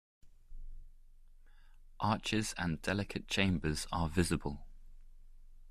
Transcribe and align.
Arches 1.99 2.55
and 2.57 2.81
delicate 2.81 3.27
chambers 3.27 3.85
are 3.91 4.09
visible. 4.09 4.65